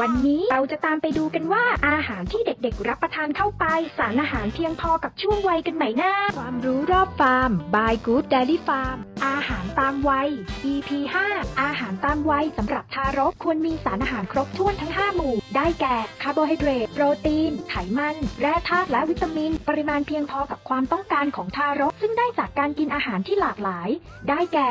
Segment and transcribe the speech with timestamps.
[0.00, 3.64] วันนี้เราจะตามไปดูกันว่าอาหารที่เด็กๆ รับประทานเข้าไป
[3.98, 10.28] สารอาหารเพียงพอกับช่วงวัยกันไหมนะความรู้รอบฟาร์ม by Good Dairy Farm อาหารตามวัย
[10.72, 10.90] EP
[11.28, 23.88] 5อาหารตามวัยสำหรับทารกควรมีสารอาหารครบถ้วนทั้ง 5 หมู่ ได้แก่คาร์โบไฮเดรตโปรตีน ไขมัน แร่ธาตุและวิตามิน ปริมาณเพียงพอกับความต้องการของทารก ซึ่งได้จากการกินอาหารที่หลากหลาย
[24.28, 24.70] ได้แก่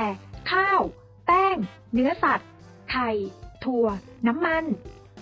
[0.51, 0.81] ข้าว
[1.25, 1.57] แป้ง
[1.93, 2.47] เนื้อสัตว์
[2.91, 3.09] ไข่
[3.63, 3.87] ถั่ว
[4.27, 4.65] น้ำมัน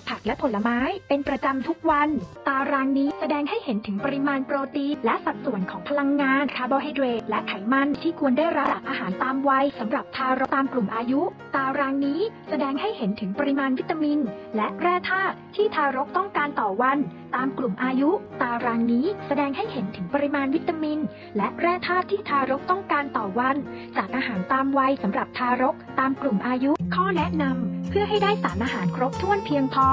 [0.09, 2.09] ผักและผลไม้เป็นประจำทุกวัน
[2.47, 11.21] ตารางนี้แสดงให้เห็นถึงปริมาณโปรตีน และสัดส่วนของพลังงานคาร์โบไฮเดรตและไขมันที่ควรได้รับจากอาหารตามวัยสำหรับทารกตามกลุ่มอายุ
[11.55, 14.19] ตารางนี้แสดงให้เห็นถึงปริมาณวิตามิน
[14.55, 16.97] และแร่ธาตุที่ทารกต้องการต่อวัน
[17.35, 18.09] ตามกลุ่มอายุ
[18.41, 20.99] ตารางนี้แสดงให้เห็นถึงปริมาณวิตามิน
[21.37, 23.55] และแร่ธาตุที่ทารกต้องการต่อวัน
[23.97, 29.87] จากอาหารตามวัยสำหรับทารกตามกลุ่มอายุ ข้อแนะนำเพื่อให้ได้สารอาหารครบถ้วนเพียงพอ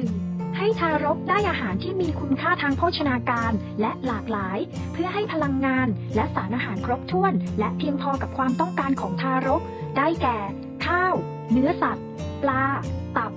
[0.00, 0.56] 1.
[0.58, 4.58] ให้ทารกได้อาหารที่มีคุณค่าทางโภชนาการและหลากหลาย
[4.92, 9.62] เพื่อให้พลังงานและสารอาหารครบถ้วน และเพียงพอกับความต้องการของทารก
[9.96, 10.38] ได้แก่
[10.86, 11.14] ข้าว
[11.52, 12.06] เนื้อสัตว์
[12.42, 12.64] ปลา
[13.16, 13.32] ตับ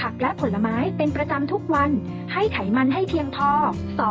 [0.00, 1.90] ผักและผลไม้เป็นประจำทุกวัน
[2.32, 3.50] ให้ไขมันให้เพียงพอ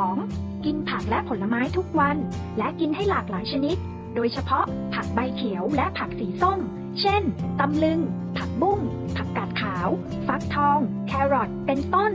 [0.03, 0.65] 2.
[0.65, 2.17] กินผักและผลไม้ทุกวัน
[2.57, 3.77] และกินให้หลากหลายชนิด
[4.15, 6.59] โดยเฉพาะผักใบเขียวและผักสีส้ม
[7.01, 7.23] เช่น
[7.59, 7.99] ตำลึง
[8.37, 8.79] ผักบุ้ง
[9.17, 9.87] ผักกาดขาว
[10.27, 12.11] ฟักทอง แครอท เป็นต้น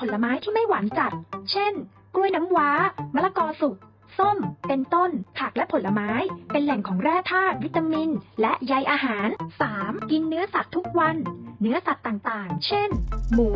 [0.00, 1.12] ผลไม้ที่ไม่หวานจัด
[1.50, 1.72] เช่น
[2.14, 2.70] กล้วยน้ำว้า
[3.14, 3.76] มะละกอสุก
[4.18, 4.38] ส้ม
[4.68, 6.10] เป็นต้น ผักและผลไม้
[6.52, 8.10] เป็นแหล่งของแร่ธาตุ วิตามิน
[8.40, 9.28] และใยอาหาร
[9.70, 10.10] 3.
[10.10, 11.16] กินเนื้อสัตว์ทุกวัน
[11.64, 12.90] เนื้อสัตว์ต่างๆ เช่น
[13.32, 13.50] หมู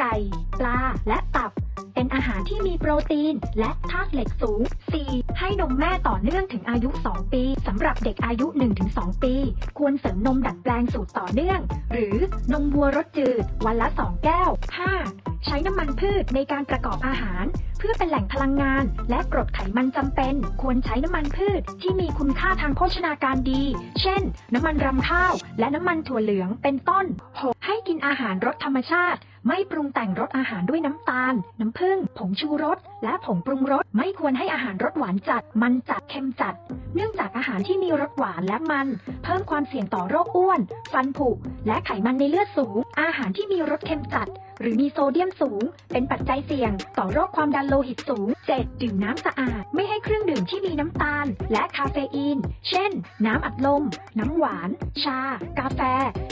[0.00, 0.18] ไก่
[0.60, 1.52] ปลา และตับ
[1.94, 4.60] เป็นอาหารที่มีโปรตีน และธาตุเหล็กสูง
[5.00, 5.38] 4.
[5.38, 8.46] ให้นมแม่ต่อเนื่องถึงอายุ 2 ปีสำหรับเด็กอายุ
[8.84, 9.34] 1-2 ปี
[9.78, 11.60] ควรเสริมนมดัดแปลงสูตรต่อเนื่อง
[11.92, 12.16] หรือ
[12.52, 14.50] นมวัวรสจืด วันละ 2 แก้ว
[14.98, 15.46] 5.
[15.46, 17.44] ใช้น้ำมันพืชในการประกอบอาหาร
[17.78, 23.62] เพื่อเป็นแหล่งพลังงาน และกรดไขมันจำเป็น ควรใช้น้ำมันพืชที่มีคุณค่าทางโภชนาการดี
[24.00, 24.22] เช่น
[24.54, 27.04] น้ำมันรำข้าว และน้ำมันถั่วเหลืองเป็นต้น
[27.36, 27.64] 6.
[27.66, 36.54] ให้กินอาหารรสธรรมชาติ ไม่ปรุงแต่งรสอาหารด้วยน้ำตาล น้ำผึ้ง ผงชูรส และผงปรุงรส ไม่ควรให้อาหารรสหวานจัด มันจัด เค็มจัด
[36.94, 38.86] เนื่องจากอาหารที่มีรสหวานและมัน
[39.24, 40.60] เพิ่มความเสี่ยงต่อโรคอ้วน
[40.92, 41.28] ฟันผุ
[41.66, 44.28] และไขมันในเลือดสูง อาหารที่มีรสเค็มจัด
[44.60, 45.62] หรือมีโซเดียมสูง
[45.92, 48.82] เป็นปัจจัยเสี่ยง ต่อโรคความดันโลหิตสูง 7.
[48.82, 52.90] ดื่มน้ำสะอาด ไม่ให้เครื่องดื่มที่มีน้ำตาล และคาเฟอีน เช่น
[53.26, 53.82] น้ำอัดลม
[54.18, 54.68] น้ำหวาน
[55.02, 55.20] ชา
[55.58, 55.80] กาแฟ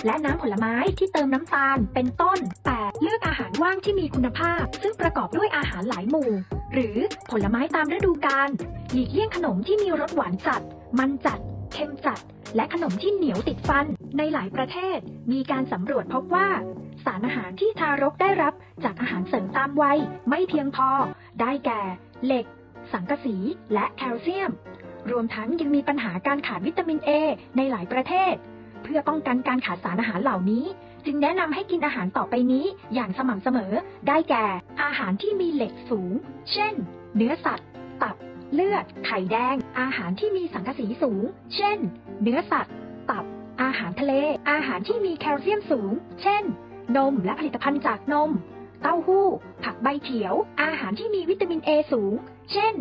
[0.06, 2.38] และน้ำผลไม้ที่เติมน้ำตาล เป็นต้น
[2.70, 3.02] 8.
[3.02, 6.30] เลือกอาหารว่างที่มีคุณภาพ ซึ่งประกอบด้วยอาหารหลายหมู่
[6.72, 6.96] หรือ
[7.30, 8.48] ผลไม้ตามฤดูกาล
[8.92, 10.62] หลีกเลี่ยงขนมที่มีรสหวานจัด
[10.98, 11.38] มันจัด
[11.72, 12.20] เค็มจัด
[12.56, 13.86] และขนมที่เหนียวติดฟัน
[14.18, 14.98] ในหลายประเทศ
[15.32, 16.48] มีการสำรวจพบว่า
[17.04, 18.54] สารอาหารที่ทารกได้รับ
[18.84, 19.98] จากอาหารเสริมตามวัย
[20.28, 20.88] ไม่เพียงพอ
[21.40, 21.80] ได้แก่
[22.26, 22.46] เหล็ก
[22.92, 23.36] สังกะสี
[23.74, 24.50] และแคลเซียม
[25.10, 27.10] รวมทั้งยังมีปัญหาการขาดวิตามินเอ
[27.56, 28.34] ในหลายประเทศ
[28.82, 30.64] เพื่อป้องกันการขาดสารอาหารเหล่านี้
[31.06, 32.64] จึงแนะนำให้กินอาหารต่อไปนี้
[32.94, 33.72] อย่างสม่ำเสมอ
[34.08, 34.46] ได้แก่
[34.82, 36.12] อาหารที่มีเหล็กสูง
[36.52, 36.74] เช่น
[37.16, 37.68] เนื้อสัตว์
[38.02, 38.16] ตับ
[38.52, 41.24] เลือด ไข่แดง อาหารที่มีสังกะสีสูง
[41.56, 41.78] เช่น
[42.22, 42.74] เนื้อสัตว์
[43.10, 43.24] ตับ
[43.62, 44.12] อาหารทะเล
[44.50, 45.92] อาหารที่มีแคลเซียมสูง
[46.22, 46.42] เช่น
[46.96, 48.30] นมและผลิตภัณฑ์จากนม
[48.82, 49.26] เต้าหู้
[49.64, 52.14] ผักใบเขียว อาหารที่มีวิตามินเอสูง
[52.52, 52.74] เช่น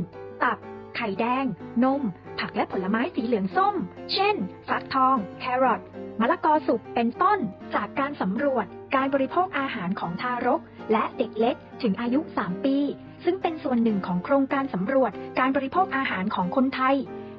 [0.43, 0.57] ตับ
[0.95, 1.45] ไข่แดง
[1.83, 2.01] นม
[2.39, 3.75] ผักและผลไม้สีเหลืองส้ม
[4.13, 4.35] เช่น
[4.69, 5.81] ฟักทอง แครอท
[6.19, 7.39] มะละกอสุกเป็นต้น
[7.75, 8.65] จากการสำรวจ
[8.95, 10.61] การบริโภคอาหารของทารก
[10.91, 12.77] และเด็กเล็กถึงอายุ 3 ปี
[13.25, 16.95] ซึ่งเป็นส่วนหนึ่งของโครงการสำรวจการบริโภคอาหารของคนไทย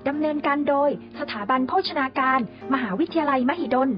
[0.09, 2.41] ดำเนินการโดยสถาบันโภชนาการ
[2.75, 3.91] มหาวิทยาลัยมหิดล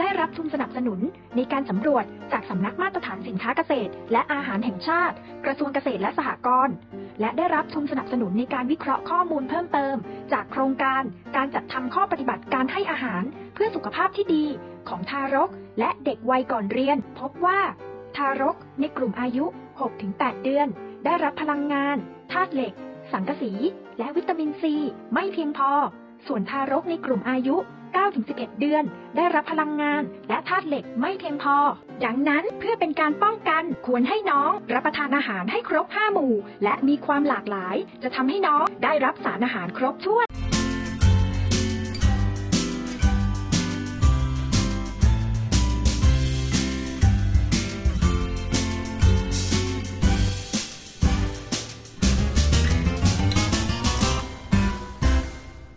[0.00, 1.00] ได้รับทุนสนับสนุน
[1.36, 6.74] ในการสำรวจจากสำนักมาตรฐานสินค้าเกษตร และอาหารแห่งชาติ กระทรวงเกษตรและสหกรณ์
[7.20, 9.96] และได้รับทุนสนับสนุนในการวิเคราะห์ข้อมูลเพิ่มเติม
[10.32, 11.02] จากโครงการ
[11.36, 13.22] การจัดทำข้อปฏิบัติการให้อาหาร
[13.54, 14.44] เพื่อสุขภาพที่ดี
[14.88, 17.60] ของทารก และเด็กวัยก่อนเรียน พบว่า
[18.16, 19.44] ทารกในกลุ่มอายุ
[19.94, 20.68] 6-8 เดือน
[21.04, 21.96] ได้รับพลังงาน
[22.32, 22.72] ธาตุเหล็ก
[23.12, 23.52] สังกะสี
[23.98, 24.74] และวิตามินซี
[25.14, 25.70] ไม่เพียงพอ
[26.26, 27.56] ส่วนทารกในกลุ่มอายุ
[28.06, 28.84] 9-11 เดือน
[29.16, 31.56] ได้รับพลังงาน และธาตุเหล็กไม่เพียงพอ
[32.04, 40.26] ดังนั้นเพื่อเป็นการป้องกันควรให้น้องรับประทานอาหารให้ครบ 5 หมู่ และมีความหลากหลาย จะทำให้น้องได้รับสารอาหารครบถ้วน